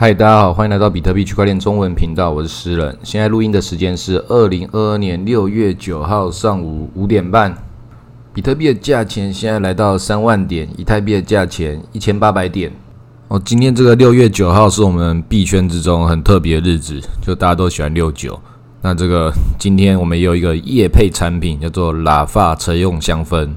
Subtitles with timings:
[0.00, 2.98] 嗨，大家好，欢迎来到比特币区块链中文频道，我是诗人。
[3.02, 7.54] 现在录音的时间是二零二二年六月九号上午五点半。
[8.32, 12.72] 比特币的价钱现在来到三万点，以太币的价钱一千八百点。
[13.28, 18.40] 哦，今天这个六月九号是我们币圈之中很特别的日子，就大家都喜欢六九。
[18.80, 23.50] 那这个今天我们有一个夜配产品，叫做拉发车用香氛，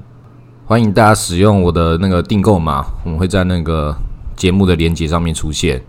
[0.65, 3.95] 欢迎大家使用我的那个订购码，我们会在那个
[4.35, 5.81] 节目的链接上面出现。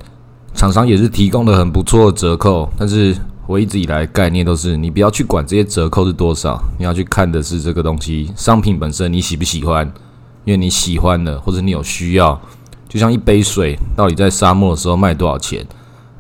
[0.54, 3.14] 厂商也是提供了很不错的折扣，但是
[3.46, 9.86] 我一直以来概念都是，你不要去管这些折扣是多少，你要去看的是这个东西商品本身你喜不喜欢，
[10.44, 12.40] 因为你喜欢的或者你有需要，
[12.88, 15.66] 就像一杯水到底在沙漠的时候卖多少钱，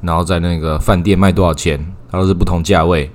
[0.02, 1.84] 然后在那个饭店卖多少钱。
[2.10, 3.10] 它都是不同价位，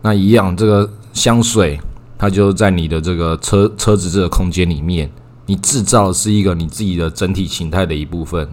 [0.00, 1.78] 那一样，这个香水
[2.18, 5.08] 它就在你的这个车车子这个空间里面，
[5.46, 8.48] 你制造是一个你自己的整体形态的一部分，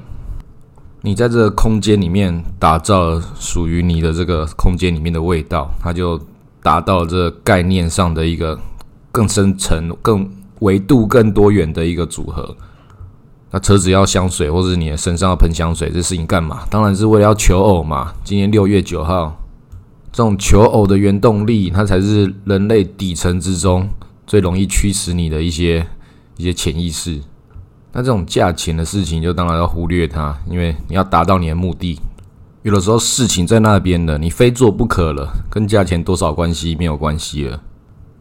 [1.02, 6.20] 你在这个空间里面打造属于你的这个空间里面的味道，它就
[6.62, 8.60] 达到了这个概念上的一个
[9.12, 12.56] 更深层、更维度更多元的一个组合。
[13.52, 16.66] 那车子要香水，或者你的身上要喷香水，这事情干嘛？
[16.70, 18.14] 当然是为了要求偶嘛。
[18.24, 19.42] 今天六月九号，
[20.12, 23.90] 这种求偶的原动力，它才是人类底层之中
[24.28, 25.88] 最容易驱使你的一些
[26.36, 27.22] 一些潜意识。
[27.92, 32.00] 那这种价钱的事情，就当然要忽略它，因为你要达到你的目的。
[32.62, 37.60] 有的时候事情在那边的，你非做不可了，跟价钱多少关系没有关系了。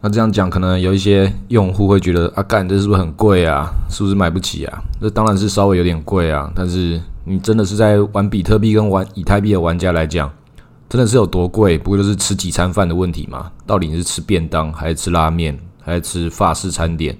[0.01, 3.69] 那这样讲，可能有一些用户会觉得啊，干这是不是很贵啊？
[3.91, 4.81] 是不是买不起啊？
[5.01, 6.51] 这当然是稍微有点贵啊。
[6.55, 10.31] 但是你真的是在玩比特币跟玩以太币的玩家来讲，
[10.89, 11.77] 真的是有多贵？
[11.77, 13.51] 不过就是吃几餐饭的问题嘛。
[13.67, 17.19] 到底你是吃便当，还是吃拉面，还是吃法式餐点？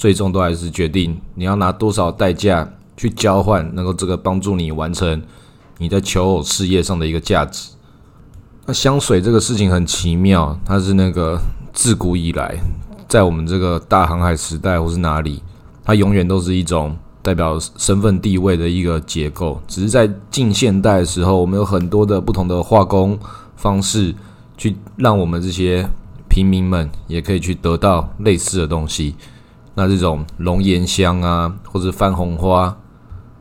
[0.00, 5.22] 最终都还是决定你要拿多少代价去交换，能够这个帮助你完成
[5.76, 7.68] 你在求偶事业上的一个价值。
[8.64, 11.38] 那香水这个事情很奇妙，它是那个。
[11.72, 12.60] 自古以来，
[13.06, 15.40] 在我们这个大航海时代或是哪里，
[15.84, 19.62] 它永远都是一种代表身份地位的一个结构。
[19.68, 23.16] 只是在近现代的时候，我们有很多的不同的化工
[23.54, 24.12] 方式，
[24.58, 25.88] 去让我们这些
[26.28, 29.14] 平民们也可以去得到类似的东西。
[29.74, 32.76] 那这种龙涎香啊，或者番红花，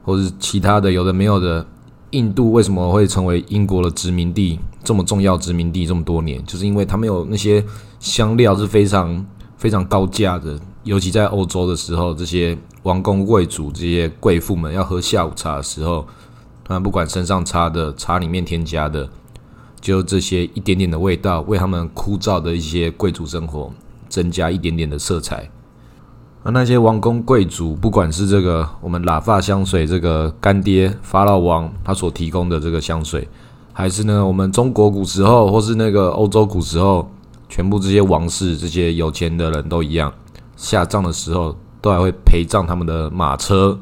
[0.03, 1.65] 或者其他的有的没有的。
[2.11, 6.43] 印度为什么会成为英国的殖民地这么重要殖民地这么多年？
[6.43, 7.63] 就是因为他们有那些
[7.99, 9.23] 香料是非常
[9.57, 16.07] 非常高价的，尤其在欧洲的时候，这些王公贵族、这些贵妇们要喝下午茶的时候，
[16.63, 19.07] 他们不管身上擦的、茶里面添加的，
[19.79, 23.71] 就这些一点点的味道，为他们枯燥的一些贵族生活
[24.07, 25.47] 增加一点点的色彩。
[26.41, 33.27] 而那些王公贵族，不管是这个我们喇发香水，这个干爹法老王他所提供的这个香水，
[33.73, 37.11] 还是呢我们中国古时候，或是那个欧洲古时候，
[37.49, 40.13] 全部这些王室、这些有钱的人都一样，
[40.55, 43.77] 下葬的时候都还会陪葬他们的马车。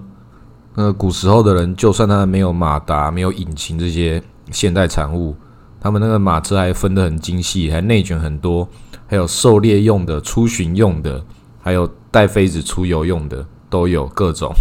[0.74, 5.36] 那古时候的人，就算他没有马达、没有引擎这些现代产物，
[5.80, 8.68] 他们那个马车还分得很精细，还内卷很多，
[9.06, 11.24] 还有狩猎用的、出巡用的。
[11.60, 11.86] 还有
[12.18, 14.52] 带妃子出游用的都有各种，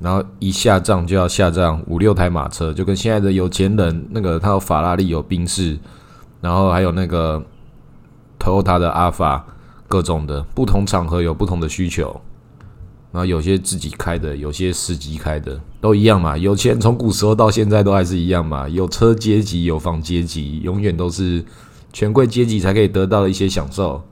[0.00, 5.78] 然后一下葬就要下葬五六台马车，就跟现在的有钱人那个他有法拉利有宾士，
[6.40, 7.44] 然后还有那个
[8.40, 9.44] Toyota 的阿法，
[9.86, 12.18] 各种的不同场合有不同的需求，
[13.10, 16.38] 然后有些自己开的，有些司机开的，都一样嘛。
[16.38, 21.44] 有钱从古时候到现在都还是一样嘛，有车阶级有房阶级，永远都是
[21.92, 24.02] 权贵阶级才可以得到的一些享受。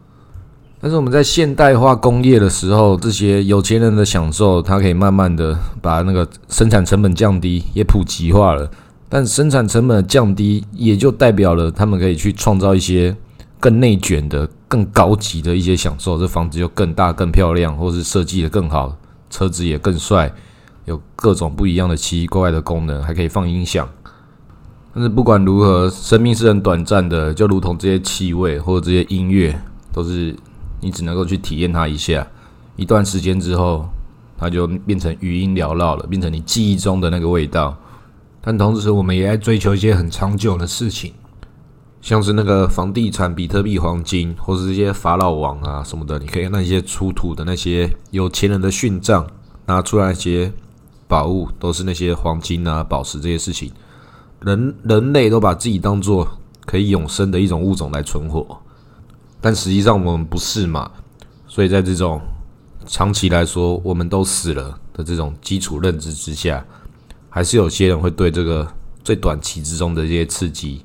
[0.82, 8.70] 但是我们在现代化工业的时候，这些有钱人的享受，他可以慢慢的把那个生产成本降低，也普及化了。
[9.06, 13.14] 但生产成本降低，也就代表了他们可以去创造一些
[13.58, 16.18] 更内卷的、更高级的一些享受。
[16.18, 18.96] 这房子就更大、更漂亮，或是设计的更好，
[19.28, 20.32] 车子也更帅，
[20.86, 23.86] 有各种不一样的奇奇怪怪的功能，还可以放音响。
[24.94, 29.60] 但是不管如何，生命是很短暂的，就如同这些气味或者这些音乐，
[29.92, 30.34] 都是。
[30.80, 32.26] 你只能够去体验它一下，
[32.76, 33.86] 一段时间之后，
[34.38, 37.76] 它就变成余音缭绕了，变成你记忆中的那个味道。
[38.40, 41.12] 但同时，我们也在追求一些很长久的事情，
[42.00, 46.18] 像是那个房地产、比特币、黄金，或是这些法老王啊什么的。
[46.18, 49.26] 你可以看那些出土的那些有钱人的殉葬，
[49.66, 50.50] 拿出来一些
[51.06, 53.70] 宝物，都是那些黄金啊、宝石这些事情。
[54.40, 56.26] 人人类都把自己当做
[56.64, 58.58] 可以永生的一种物种来存活。
[59.40, 60.90] 但实际上我们不是嘛，
[61.46, 62.20] 所以在这种
[62.86, 66.64] 长期来说我们都死了的这种基础认知之下，
[67.28, 68.66] 还是有些人会对这个
[69.02, 70.84] 最短期之中的这些刺激，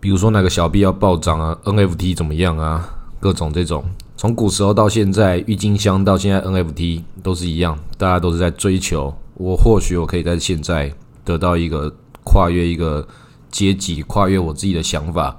[0.00, 2.88] 比如说哪个小币要暴涨啊，NFT 怎么样啊，
[3.20, 3.84] 各种这种，
[4.16, 9.14] 从古时候到现在，郁金香到现在 NFT 都是一样，大家都是在追求。
[9.34, 10.94] 我或许我可以在现在
[11.24, 13.06] 得到一个跨越一个
[13.50, 15.36] 阶级，跨越我自己的想法，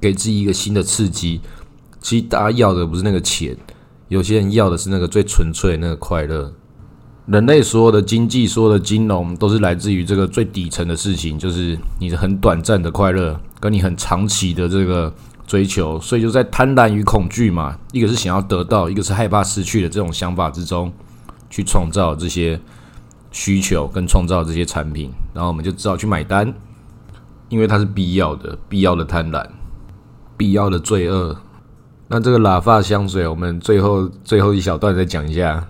[0.00, 1.40] 给自己一个新的刺激。
[2.00, 3.56] 其实大家要的不是那个钱，
[4.08, 6.52] 有些人要的是那个最纯粹那个快乐。
[7.26, 15.12] 人类所有的经济、所有的金融，都是来自于这个最底层的事情，就是你的很短暂的快乐，跟你很长期的这个
[15.46, 16.00] 追求。
[16.00, 20.92] 所以就在贪婪与恐惧嘛，一个是想要得到，一个是害怕失去的这种想法之中，
[21.48, 22.58] 去创造这些
[23.30, 26.52] 需求跟创造这些产品，然后我们就只好去买单，
[27.48, 29.46] 因为它是必要的，必要的贪婪，
[30.36, 31.36] 必要的罪恶。
[32.12, 35.64] 那这个喇发香水，我们最后最后一小段再讲一下。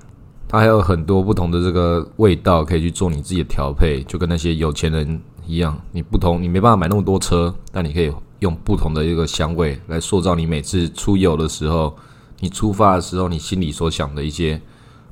[0.49, 11.95] 它还有很多不同的这个味道可以去做你自己的调配，就跟那些有钱人一样，你不同，你没办法买那么多车，但你可以用不同的一个香味来塑造你每次出游的时候，
[12.39, 14.59] 你出发的时候，你心里所想的一些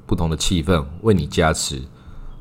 [0.07, 1.79] 不同的气氛，为你加持。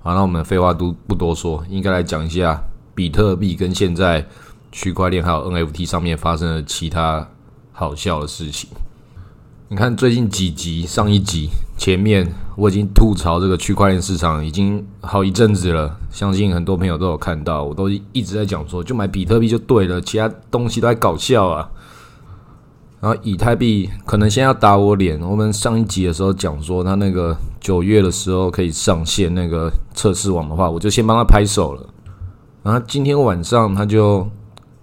[0.01, 2.63] 好，那我们废话都不多说，应该来讲一下
[2.95, 4.25] 比特币跟现在
[4.71, 7.27] 区块链还有 NFT 上面发生的其他
[7.79, 8.67] 好笑的事情。
[9.69, 11.47] 你看最近几集，上一集
[11.77, 21.69] 前面我已经吐槽这个区块链市场已经好一阵子了，相信很多朋友都有看到，我都一直在讲说，就买比特币就对了，其他东西都在搞笑啊。
[22.99, 31.87] 然后以太币可能先要打我脸，我们上一集的时候讲说，他那个九月的时候可以上线那个测试网的话，我就先帮他拍手了。
[32.63, 34.27] 然后今天晚上他就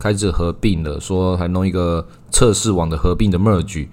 [0.05, 3.89] 开始合并了，说还弄一个测试网的合并的 merge。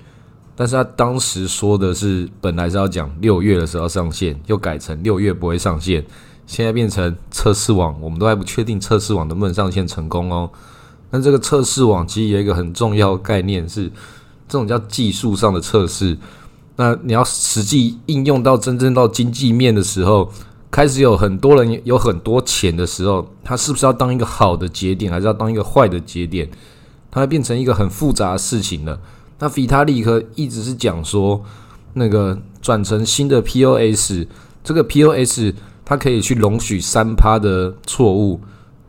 [0.58, 6.06] 但是他当时说的是，本来是要讲六月的时候上线，又改成六月不会上线，
[6.46, 10.50] 现在变成测试网，我们都还不确定测试网能不能上线成功哦。
[11.12, 13.86] 那这个测试网其实有一个很重要概念，是
[14.50, 16.18] 这种叫技术上的测试。
[16.76, 20.30] 那你要实际应用到真正到经济面的时候，
[20.72, 26.50] 开始有很多人有很多钱的时候，它是不是要当一个好的节点，还是要当一个坏的节点？
[27.12, 28.98] 它变成一个很复杂的事情了。
[29.40, 31.44] 那比塔利克一直是讲说，
[31.94, 34.26] 那个转成新的 POS，
[34.64, 35.54] 这个 POS
[35.84, 38.40] 它可以去容许三趴的错误。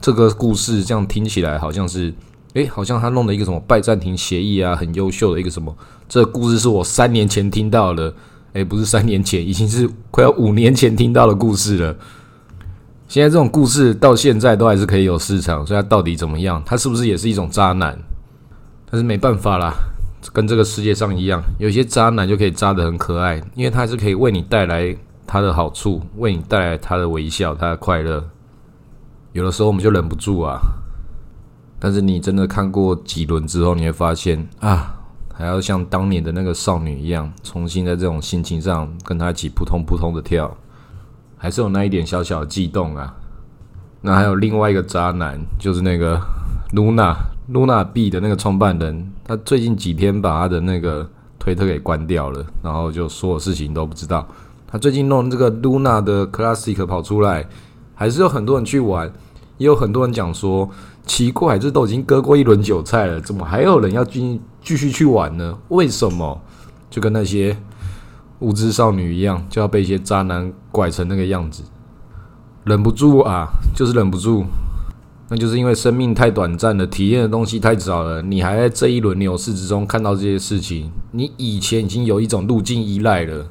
[0.01, 2.15] 这个故事这样听起来好像是，
[2.55, 5.77] 诶，好像他弄了一个什么拜占庭协议啊，很优秀的一个什么。
[6.09, 8.15] 这个故事是我三年前听到的，
[8.55, 11.97] 诶，不是三年前，已经是快要五年前听到的故事了。
[13.09, 16.63] 现在这种故事到现在都还是可以有市场，所以它到底怎么样？
[16.65, 17.99] 它是不是也是一种渣男？
[18.91, 19.73] 但是没办法啦。
[20.33, 24.97] 跟这个世界上一样，有些渣男就可以渣得很可爱，因为他是可以为你带来
[25.27, 28.25] 他的好处，为你带来他的微笑、他的快乐。
[29.33, 30.61] 有的时候我们就忍不住啊，
[31.81, 34.95] 但是你真的看过几轮之后，你会发现啊，
[35.43, 40.57] 还要像当年的那个少女一样，重新在这种心情上跟他一起扑通扑通的跳，
[41.37, 43.13] 还是有那一点小小的悸动啊。
[44.03, 46.21] 那还有另外一个渣男，就是那个
[46.73, 47.17] 露娜。
[47.53, 51.07] Luna B 的那个创办人，他最近几天把他的那个
[51.41, 54.27] 推特给关掉了，然后就所有事情都不知道。
[54.67, 57.45] 他最近弄这个 Luna 的 Classic 跑出来，
[57.97, 59.13] 还是有很多人去玩，
[59.59, 60.71] 也有很多人讲说
[61.07, 65.59] 奇怪，这都已经割过一轮韭菜了，怎么还有人要继继续去玩呢？
[65.69, 66.41] 为什么？
[66.89, 67.57] 就跟那些
[68.39, 71.63] 无知少女一样，就要被一些渣男拐成那个样子，
[72.65, 74.45] 忍不住啊，就是忍不住。
[75.29, 83.47] 那就是因为生命太短暂了，体验的东西太少了，你还在这一轮牛市之中看到这些事情，你以前已经有一种路径依赖了，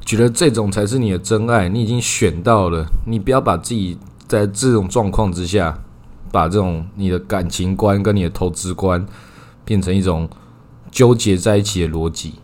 [0.00, 5.78] 觉得这种才是你的真爱，你已经选到了，你不要把自己在这种状况之下，
[6.34, 9.06] 把这种你的感情观跟你的投资观
[9.64, 10.28] 变成一种
[10.90, 12.34] 纠结在一起的逻辑。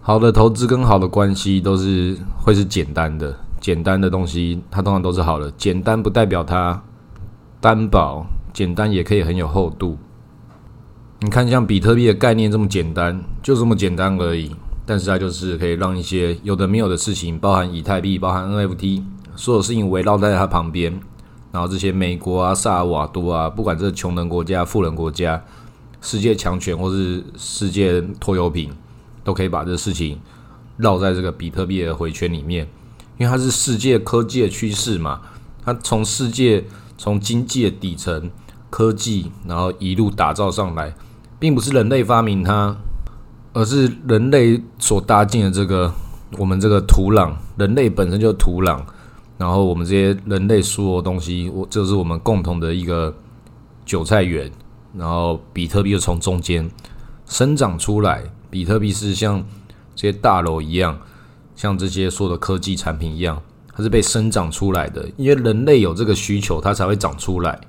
[0.00, 6.82] 好的投资跟好的关系都是会是简单的，简单的东西它通常都是好的，简单不代表它。
[7.60, 9.96] 担保简单也可以很有厚度。
[11.20, 14.56] 你看，像比特币的概念这么简单，就这么简单而已。
[14.86, 19.04] 但是它就是可以让一些有的没有的事情，包含以太币、包含 NFT，
[19.36, 20.98] 所有事情围绕在它旁边。
[21.52, 25.42] 然后这些美国啊、萨尔瓦多啊，不管这是穷人国家、富人国家、
[26.00, 28.70] 世界强权或是世界拖油瓶，
[29.24, 30.18] 都可以把这事情
[30.76, 32.66] 绕在这个比特币的回圈里面，
[33.18, 35.20] 因为它是世界科技的趋势嘛。
[35.64, 36.64] 它从世界。
[37.00, 38.28] 从经济的底层
[38.70, 40.92] 科技，然后一路打造上来，
[41.38, 42.76] 并不是人类发明它，
[43.52, 45.94] 而是人类所搭建的这个
[46.36, 47.32] 我们这个土壤。
[47.56, 48.80] 人类本身就是土壤，
[49.38, 53.14] 然后我们这些人类所有东西，我这是我们共同的一个
[53.86, 54.50] 韭菜园，
[54.92, 56.68] 然后比特币就从中间
[57.24, 58.24] 生长出来。
[58.50, 59.44] 比特币是像
[59.94, 60.98] 这些大楼一样，
[61.54, 63.40] 像这些所有的科技产品一样，
[63.72, 65.08] 它是被生长出来的。
[65.16, 67.60] 因为人类有这个需求，它才会长出来。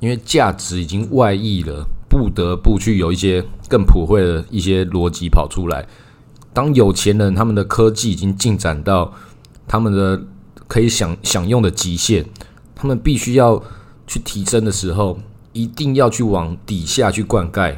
[0.00, 5.86] 因为价值已经外溢了，不得不去有一些更普惠的一些逻辑跑出来。
[6.52, 9.12] 当有钱人他们的科技已经进展到
[9.66, 10.20] 他们的
[10.72, 12.24] 可以享享用的极限，
[12.74, 13.62] 他们必须要
[14.06, 15.18] 去提升的时候，
[15.52, 17.76] 一定要去往底下去灌溉。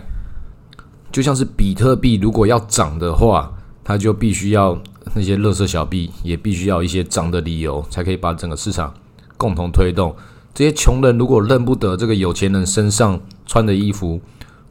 [1.10, 4.80] 就像是比特币，如果要涨的话，它就必须要
[5.12, 8.94] 那些乐色小币也必须要一些涨的理由，才可以把整个市场
[9.36, 10.14] 共同推动。
[10.54, 14.20] 这些穷人如果认不得这个有钱人身上穿的衣服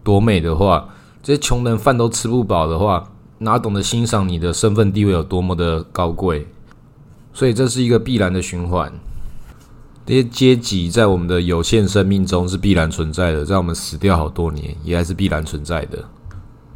[0.01, 0.87] 多美的话，
[1.21, 6.47] 这些穷人饭都吃不饱的话，哪懂得欣赏你的身份地位有多么的高贵？
[7.33, 8.91] 所以这是一个必然的循环。
[10.05, 16.03] 这些阶级在我们的有限生命中是必然存在的，在我们死掉好多年也还是必然存在的。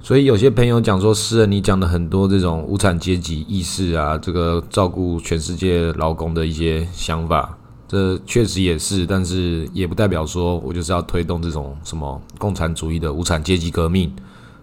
[0.01, 14.09] 所以有些朋友讲说，诗人你讲的很多这种无产阶级意识啊，这个照顾全世界劳工的一些想法，这确实也是，但是也不代表说我就是要推动这种什么共产主义的无产阶级革命，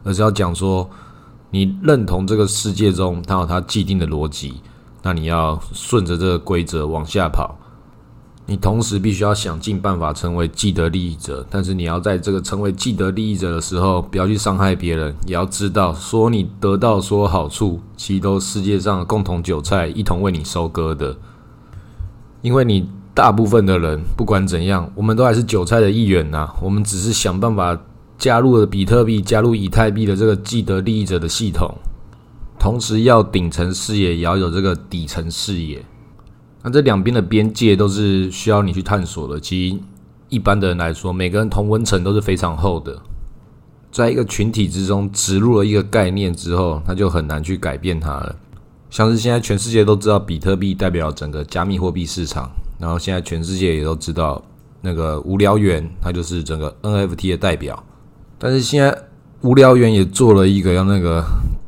[0.03, 0.89] 而是要讲说，
[1.51, 4.55] 你认同这个世界中它有它既定的逻辑，
[5.05, 7.57] 那你要顺着这个规则往下跑。
[8.47, 21.17] 你同时必须要想尽办法成为既得利益者，但是你要在这个成为既得利益者的时候，不要去伤害别人，也要知道说你得到所有好处，其实都是世界上的共同韭菜一同为你收割的。
[22.43, 26.47] 因为你大部分的人不管怎样，我们都还是韭菜的一员呐。
[26.61, 27.79] 我们只是想办法
[28.19, 31.75] 加入了比特币、加入以太币的这个既得利益者的系统，
[32.65, 35.85] 同时要顶层视野，也要有这个底层视野。
[36.63, 39.39] 那这两边的边界都是需要你去探索的。
[39.39, 39.79] 其实
[40.31, 42.99] 一般的人来说，每个人同温层都是非常厚的。
[43.93, 48.35] 在一个群体之中植入了一个概念之后，他就很难去改变它了。
[48.89, 54.43] 像是现在全世界都知道比特币代表整个加密货币市场，然后现在全世界也都知道
[54.81, 57.85] 那个无聊猿，它就是整个 NFT 的代表。
[58.39, 58.97] 但是现在
[59.43, 61.23] 无聊猿也做了一个要那个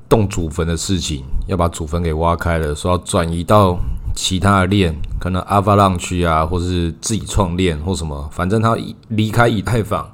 [0.09, 3.79] 动祖坟的事情，要把祖坟给挖开了，说要转移到。
[4.19, 8.75] 其他的链可能阿法浪区啊，或是自己创链或什么，反正他
[9.09, 10.11] 离开以太坊。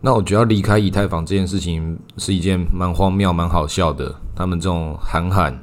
[0.00, 4.14] 那我觉得离开以太坊这件事情是一件蛮荒谬、蛮好笑的。
[4.36, 5.60] 他们这种喊喊，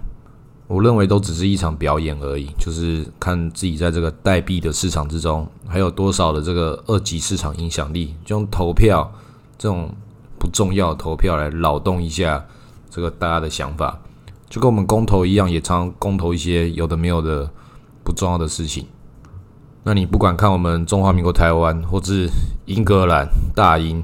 [0.67, 9.09] 我认为都只是一场表演而已，就是看自己在这个代币的市场之中还有多少的这个二级市场影响力，就用投票
[9.57, 9.89] 这种
[10.37, 12.45] 不重要的投票来扰动一下
[12.89, 13.99] 这个大家的想法。
[14.49, 17.49] 就跟我们公投一样，也常公投一些有的没有的
[18.03, 18.85] 不重要的事情。
[19.83, 22.29] 那你不管看我们中华民国台湾，或是
[22.65, 24.01] 英格兰大英，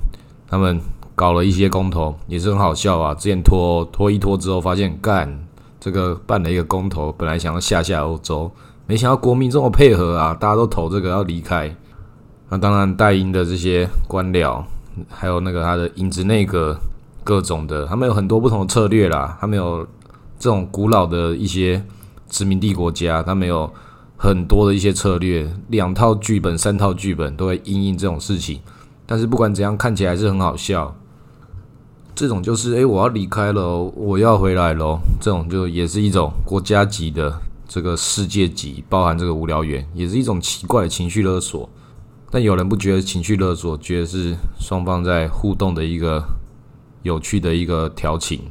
[0.47, 0.79] 他们
[1.15, 3.13] 搞了一些公投，也是很好笑啊。
[3.13, 5.45] 之前拖拖一拖之后，发现干
[5.79, 8.51] 这个办了一个公投，本来想要下下欧洲，
[8.85, 11.73] 没想到国民这么配合啊，大家都投这个要离开。
[12.49, 14.63] 那当然，大英的这些官僚，
[15.09, 16.77] 还有那个他的影子内阁
[17.23, 19.87] 各种的，他们有很多不同的策略啦，他们有。
[20.39, 21.81] 这种古老的一些
[22.27, 23.71] 殖民地国家，他们有
[24.17, 28.59] 很多的一些策略，两套剧本、三套剧本都会应应这种事情。
[29.05, 30.93] 但是不管怎样，看起来是很好笑。
[32.13, 34.99] 这种就是，诶，我要离开了，我要回来了。
[35.21, 41.69] 这种就也是一种国家级的这个世界级，包含这个无聊猿，也是一种奇怪的情绪勒索。
[42.29, 46.21] 但有人不觉得情绪勒索，觉得是双方在互动的一个
[47.03, 48.41] 有趣的一个调情。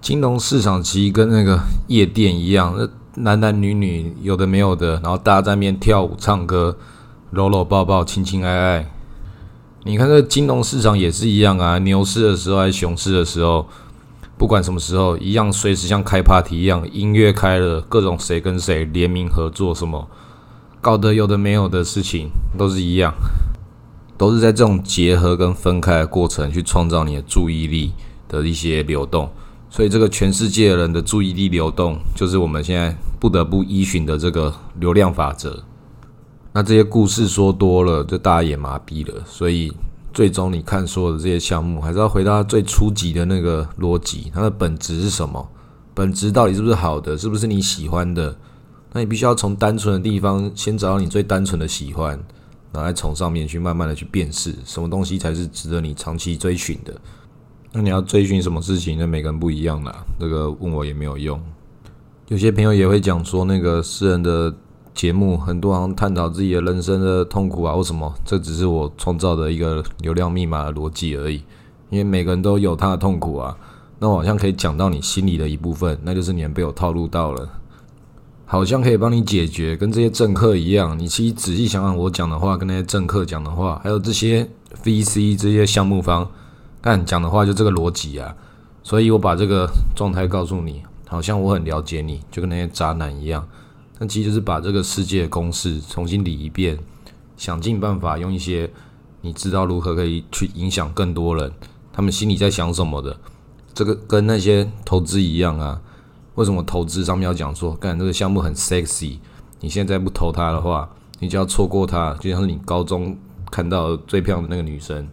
[0.00, 6.76] 金融市场其实跟那个夜店一样，那男男女女有的没有的，然后大家在面跳舞、唱歌、
[7.30, 8.90] 搂搂抱抱、亲亲爱爱。
[9.84, 13.66] 你看这金融市场也是一样啊，牛市的时候还是熊市的时候，
[14.36, 20.08] 不管什么时候，一样随时像开 party 一样，音乐开了，各种谁跟谁联名合作，什么
[20.80, 23.14] 搞得有的没有的事情，都是一样，
[24.16, 27.92] 都是在这种结合跟分开的过程去创造你的注意力
[28.28, 29.30] 的一些流动。
[29.68, 35.62] 所以，这个全世界人的注意力流动，就是我们现在不得不依循的这个流量法则。
[36.52, 39.22] 那这些故事说多了，就大家也麻痹了。
[39.26, 39.70] 所以，
[40.14, 45.46] 最终你看所有的这些项目，还是要回到最初级的那个逻辑，它的本质是什么？
[45.92, 47.18] 本质到底是不是好的？
[47.18, 48.34] 是不是你喜欢的？
[48.92, 52.18] 那你必须要从单纯的地方先找到你最单纯的喜欢，
[52.76, 56.94] 然后从上面去慢慢的去辨识什么东西才是值得你长期追寻的。
[57.72, 58.98] 那你要追寻什么事情？
[58.98, 61.40] 那每个人不一样啦，这个问我也没有用。
[62.28, 64.54] 有些朋友也会讲说，那个私人的
[64.94, 71.42] 节目，很多人探讨自己的人生的痛苦啊，或什么，这只是我创造的一个流量密码的逻辑而已。
[71.90, 73.56] 因为每个人都有他的痛苦啊，
[73.98, 77.48] 那我好像可以讲到你心里的一部分，那就是你被我套路到了，
[78.48, 80.96] 好像可以帮你解决，跟这些政客一样。
[80.96, 84.48] 你其实仔细想想，我讲的话跟那些政客讲的话，还有这些
[84.84, 86.30] VC 这些项目方
[86.80, 88.34] 但讲的话，就这个逻辑啊。
[88.84, 93.46] 所以我把这个状态告诉你，好像我很了解你，就跟那些渣男一样。
[93.98, 96.78] 但其实就是把这个世界公式重新理一遍，
[97.36, 98.70] 想尽办法用一些
[99.22, 101.52] 你知道如何可以去影响更多人。
[101.92, 103.16] 他们心里在想什么的？
[103.74, 105.80] 这个跟那些投资一样啊。
[106.36, 109.18] 为什么投资上面要讲说，干这个项目很 sexy，
[109.60, 110.88] 你现在不投它的话，
[111.18, 113.16] 你就要错过它，就像是你高中
[113.50, 115.06] 看到最漂亮的那个女生。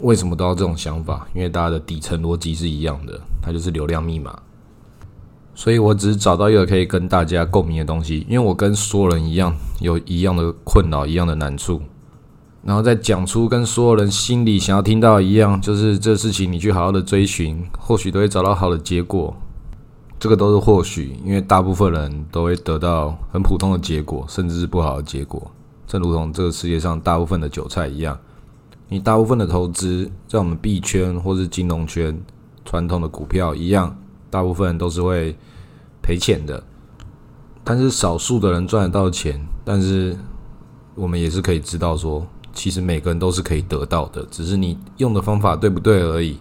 [0.00, 1.26] 为什么都要这种想法？
[1.34, 4.36] 因为大家的底层逻辑是一样的，它就是流量密码。
[5.54, 11.80] 所以我只是找到一个可以跟大家共鸣的东西，因为我跟所有人一样，有一样的困扰，一样的难处。
[12.64, 19.36] 然后再讲出跟所有人心里想要听到一样，就是这事情你去好好的追寻，或许都会找到好的结果。
[20.24, 25.52] 这个都是或许，因为大部分人都会得到很普通的结果，甚至是不好的结果。
[25.86, 28.18] 正如同这个世界上大部分的韭菜一样，
[28.88, 32.18] 你大部分的投资在我们币圈或是金融圈
[32.64, 33.94] 传统的股票一样，
[34.30, 35.36] 大部分人都是会
[36.00, 36.64] 赔钱的。
[37.62, 40.16] 但是少数的人赚得到钱，但是
[40.94, 42.26] 我们也是可以知道说。
[42.54, 46.38] 其实每个人都是可以得到的，只是你用的方法对不对而已。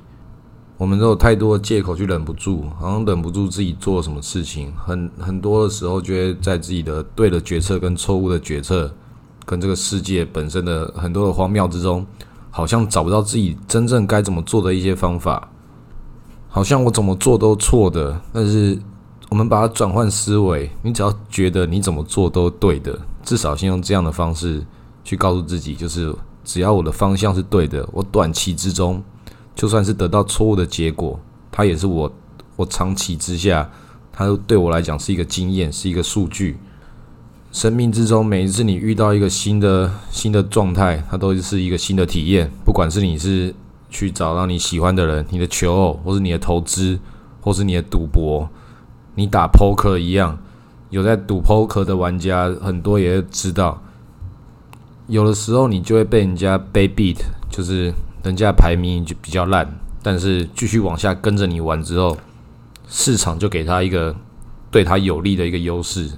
[0.77, 4.73] 我们都有太多的借口去忍不住，好像忍不住自己做了什么事情。
[4.77, 8.91] 很很多的时候，就会在自己的对的决策跟错误的决策，
[9.45, 12.05] 跟这个世界本身的很多的荒谬之中，
[12.49, 15.49] 好像找不到自己真正该怎么做的一些方法。
[16.49, 18.77] 好像我怎么做都错的，但是
[19.29, 24.63] 我们把它转换思维，你只要觉得你怎么做都对的，至少先用这样的方式。
[25.05, 26.15] 去告诉自己，就是
[26.45, 29.03] 只要我的方向是对的，我短期之中
[29.55, 31.19] 就算是得到错误的结果，
[31.51, 32.11] 它也是我
[32.55, 33.69] 我长期之下，
[34.11, 36.57] 它对我来讲是一个经验，是一个数据。
[37.51, 42.49] 生命之中每一次你遇到一个新的新的状态，它都是一个新的体验。
[42.65, 43.53] 不管是你是
[43.91, 46.99] 去找到你喜欢的人，你的求偶，或是你的投资，
[47.41, 48.49] 或是你的赌博，
[49.13, 50.39] 你打 poker 一样，
[50.89, 53.79] 有在赌 poker 的玩家很多也知道。
[55.05, 57.17] 有的时候你就会被人家被 beat，
[57.51, 62.17] 就是人家排名就比较烂，但是继续往下跟着你玩之后，
[62.87, 64.15] 市场就给他一个
[64.71, 66.09] 对他有利的一个优势，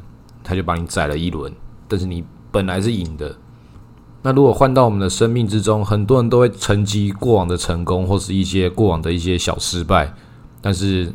[0.43, 1.51] 他就把你宰了一轮。
[1.87, 3.35] 但是你本来是赢的。
[4.21, 10.13] 那如果换到我们的生命之中，很多人都会沉积过往的成功，或是一些过往的一些小失败。
[10.61, 11.13] 但是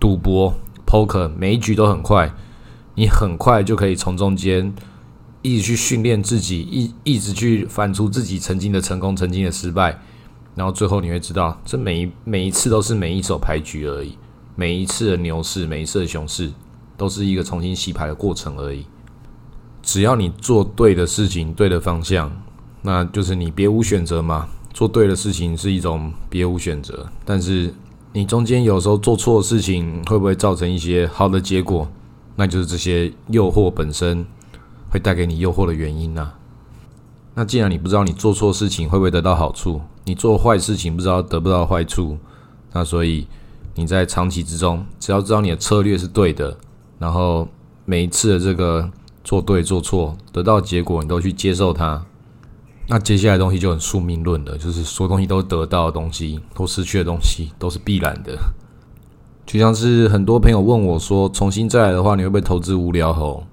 [0.00, 0.54] 赌博
[0.86, 2.32] poker 每一局都很快，
[2.94, 4.74] 你很快就可以从中间。
[5.46, 9.96] 一直去训练自己，一一直去反刍自己曾经的成功、曾经的失败，
[10.56, 14.18] 然后最后你会知道，这每一每一次都是每一手牌局而已，
[14.56, 16.50] 每一次的牛市、每一次的熊市，
[16.96, 18.84] 都是一个重新洗牌的过程而已。
[19.84, 22.42] 只要你做对的事情、对的方向，
[22.82, 24.48] 那就是你别无选择嘛。
[24.74, 27.72] 做对的事情是一种别无选择，但是
[28.12, 31.88] 你中间有时候做错事情，会不会造成一些好的结果？
[32.34, 34.26] 那就是这些诱惑本身。
[34.96, 36.32] 会带给你诱惑的原因呢？
[37.34, 42.16] 那既然你不知道你做错事情会不会得到好处，你做坏事情不知道得不到坏处，
[42.72, 43.28] 那所以
[43.74, 46.56] 你在长期之中，只要知道你的策略是对的，
[46.98, 47.46] 然后
[47.84, 48.90] 每一次的这个
[49.22, 52.02] 做对做错得到结果，你都去接受它，
[52.88, 58.34] 那接下来东西就很宿命论的，就是所有东西都得到的东西，都失去的东西都是必然的。
[59.44, 63.44] 就像是很多朋友问我说，重新再来的话，你会不会投资无聊猴？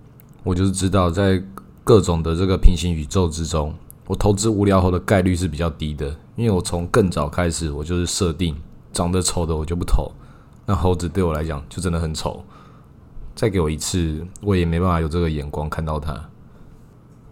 [0.44, 1.42] 我就是知道，在
[1.84, 3.74] 各种的这个平行宇宙之中，
[4.08, 8.56] 我投资无聊猴的概率是比较低的，因为我从更早开始，我就是设定
[8.92, 10.12] 长得丑的我就不投，
[10.66, 12.44] 那猴子对我来讲就真的很丑，
[13.34, 16.30] 再给我一次，我也没办法有这个眼光看到它。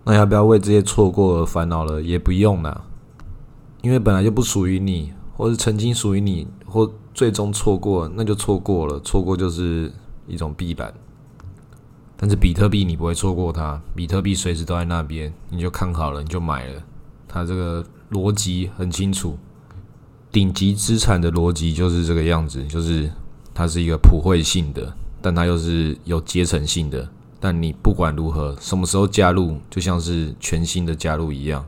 [0.04, 2.02] 那要不要为这些错过而烦恼了？
[2.02, 2.82] 也不用啦，
[3.82, 9.92] 因为本来就不属于你，或是曾经属于你，或最终错过，那就错过了，错过就是
[10.28, 10.94] 一种必然。
[12.22, 16.84] 但是比特币你不会错过它，比特币随时都在那边，你就看好了，你就买了。
[17.28, 19.36] 它这个逻辑很清楚，
[20.32, 23.10] 顶级资产的逻辑就是这个样子，就是
[23.56, 27.10] 它是一个普惠性的，但它又是有阶层性的。
[27.40, 31.66] 但你不管如何，什么时候加入，就像是全新的加入一样，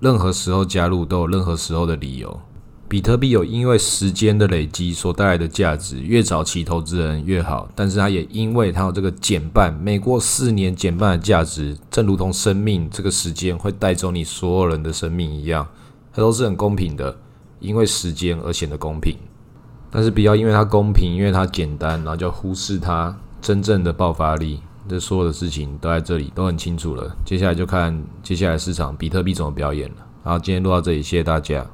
[0.00, 2.40] 任何时候加入都有任何时候的理由。
[2.88, 7.68] 比特币有因为时间的累积所带来的价值，越早期投资人越好。
[7.74, 15.66] 但是它也因为它有这个减半，每过四年减半的价值，正如同生命这个时间会带走你所有人的生命一样，
[16.12, 17.18] 它都是很公平的，
[17.58, 19.16] 因为时间而显得公平。
[19.90, 24.60] 但是不要因为它公平，因为它简单，然后就忽视它真正的爆发力。
[24.88, 27.16] 这所有的事情都在这里，都很清楚了。
[27.24, 29.96] 接下来就看接下来市场比特币怎么表演了。
[30.22, 31.66] 好，今天录到这里，谢谢大家。